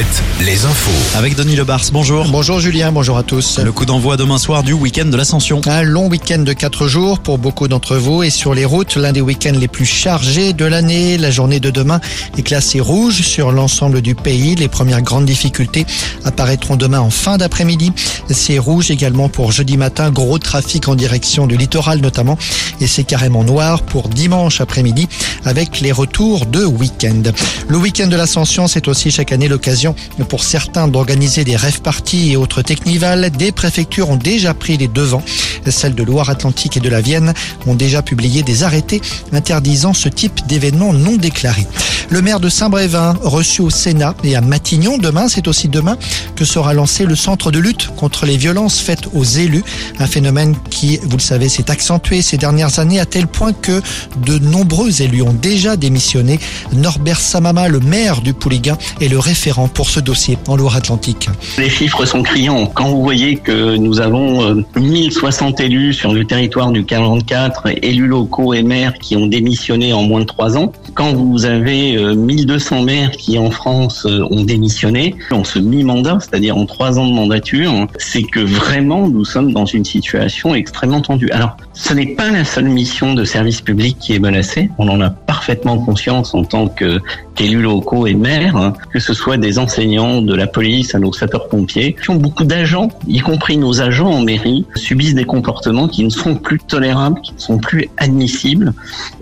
[0.00, 1.18] 7, les infos.
[1.18, 2.26] Avec Denis Lebars, bonjour.
[2.30, 3.58] Bonjour Julien, bonjour à tous.
[3.58, 5.60] Le coup d'envoi demain soir du week-end de l'Ascension.
[5.66, 9.12] Un long week-end de 4 jours pour beaucoup d'entre vous et sur les routes, l'un
[9.12, 11.18] des week-ends les plus chargés de l'année.
[11.18, 12.00] La journée de demain
[12.38, 14.54] est classée rouge sur l'ensemble du pays.
[14.54, 15.84] Les premières grandes difficultés
[16.24, 17.92] apparaîtront demain en fin d'après-midi.
[18.30, 22.38] C'est rouge également pour jeudi matin, gros trafic en direction du littoral notamment.
[22.80, 25.08] Et c'est carrément noir pour dimanche après-midi
[25.44, 27.22] avec les retours de week-end.
[27.68, 29.89] Le week-end de l'Ascension, c'est aussi chaque année l'occasion
[30.28, 33.30] pour certains d'organiser des rêves parties et autres technivals.
[33.30, 35.22] Des préfectures ont déjà pris les devants.
[35.68, 37.34] Celles de Loire-Atlantique et de la Vienne
[37.66, 39.00] ont déjà publié des arrêtés
[39.32, 41.66] interdisant ce type d'événements non déclarés.
[42.10, 45.96] Le maire de Saint-Brévin reçu au Sénat et à Matignon demain, c'est aussi demain
[46.34, 49.62] que sera lancé le centre de lutte contre les violences faites aux élus.
[50.00, 53.80] Un phénomène qui, vous le savez, s'est accentué ces dernières années à tel point que
[54.26, 56.40] de nombreux élus ont déjà démissionné.
[56.72, 61.28] Norbert Samama, le maire du Pouliguen, est le référent pour ce dossier en Loire-Atlantique.
[61.58, 62.66] Les chiffres sont criants.
[62.66, 68.06] Quand vous voyez que nous avons euh, 1060 élus sur le territoire du 44, élus
[68.06, 72.14] locaux et maires qui ont démissionné en moins de trois ans, quand vous avez euh,
[72.14, 77.06] 1200 maires qui en France euh, ont démissionné en ce mi-mandat, c'est-à-dire en trois ans
[77.06, 81.30] de mandature, c'est que vraiment nous sommes dans une situation extrêmement tendue.
[81.30, 84.70] Alors, ce n'est pas la seule mission de service public qui est menacée.
[84.78, 89.36] On en a parfaitement conscience en tant qu'élus locaux et maires, hein, que ce soit
[89.36, 94.10] des de la police à nos sapeurs-pompiers, qui ont beaucoup d'agents, y compris nos agents
[94.10, 98.72] en mairie, subissent des comportements qui ne sont plus tolérables, qui ne sont plus admissibles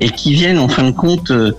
[0.00, 1.52] et qui viennent en fin de compte euh,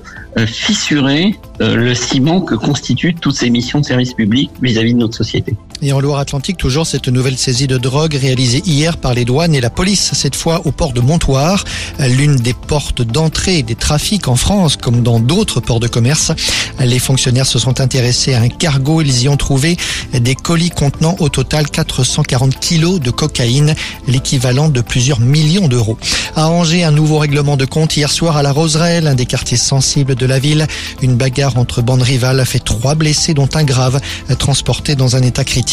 [0.45, 5.15] fissurer euh, le ciment que constituent toutes ces missions de service public vis-à-vis de notre
[5.15, 5.55] société.
[5.81, 9.61] Et en Loire-Atlantique, toujours cette nouvelle saisie de drogue réalisée hier par les douanes et
[9.61, 11.63] la police, cette fois au port de Montoire,
[11.99, 16.33] l'une des portes d'entrée des trafics en France, comme dans d'autres ports de commerce.
[16.81, 19.01] Les fonctionnaires se sont intéressés à un cargo.
[19.01, 19.77] Ils y ont trouvé
[20.11, 23.73] des colis contenant au total 440 kilos de cocaïne,
[24.05, 25.97] l'équivalent de plusieurs millions d'euros.
[26.35, 29.57] À Angers, un nouveau règlement de compte hier soir à la Roseraie, l'un des quartiers
[29.57, 30.67] sensibles de la ville.
[31.01, 34.01] Une bagarre entre bandes rivales a fait trois blessés, dont un grave,
[34.39, 35.68] transporté dans un état critique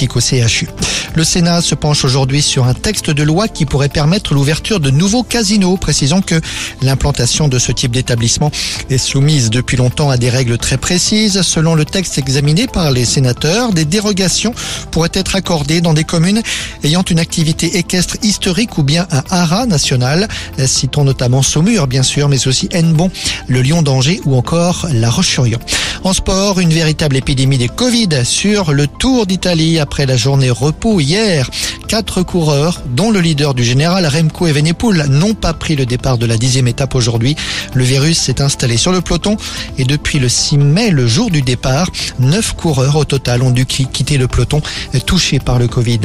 [1.14, 4.90] Le Sénat se penche aujourd'hui sur un texte de loi qui pourrait permettre l'ouverture de
[4.90, 6.38] nouveaux casinos, précisant que
[6.82, 8.50] l'implantation de ce type d'établissement
[8.90, 11.40] est soumise depuis longtemps à des règles très précises.
[11.40, 14.54] Selon le texte examiné par les sénateurs, des dérogations
[14.90, 16.42] pourraient être accordées dans des communes
[16.84, 20.28] ayant une activité équestre historique ou bien un haras national.
[20.66, 23.10] Citons notamment Saumur, bien sûr, mais aussi Hennebon,
[23.48, 25.60] le Lion d'Angers ou encore La Roche-sur-Yon.
[26.04, 30.98] En sport, une véritable épidémie des Covid sur le Tour d'Italie après la journée repos
[30.98, 31.48] hier.
[31.86, 36.26] Quatre coureurs, dont le leader du général Remco Evenepoel, n'ont pas pris le départ de
[36.26, 37.36] la dixième étape aujourd'hui.
[37.72, 39.36] Le virus s'est installé sur le peloton
[39.78, 41.88] et depuis le 6 mai, le jour du départ,
[42.18, 44.60] neuf coureurs au total ont dû quitter le peloton
[45.06, 46.00] touché par le Covid.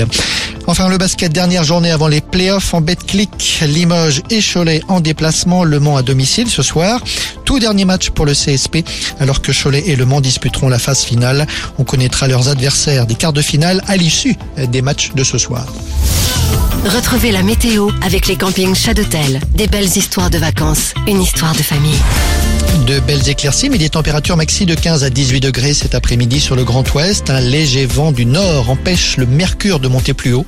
[0.72, 5.66] Enfin, le basket, dernière journée avant les playoffs en Betclic, Limoges et Cholet en déplacement,
[5.66, 7.02] Le Mans à domicile ce soir.
[7.44, 8.78] Tout dernier match pour le CSP,
[9.20, 11.46] alors que Cholet et Le Mans disputeront la phase finale.
[11.78, 14.38] On connaîtra leurs adversaires des quarts de finale à l'issue
[14.70, 15.66] des matchs de ce soir.
[16.86, 19.42] Retrouvez la météo avec les campings Chadotel.
[19.54, 22.00] Des belles histoires de vacances, une histoire de famille.
[22.88, 26.56] De belles éclaircies, mais des températures maxi de 15 à 18 degrés cet après-midi sur
[26.56, 27.30] le Grand Ouest.
[27.30, 30.46] Un léger vent du nord empêche le mercure de monter plus haut.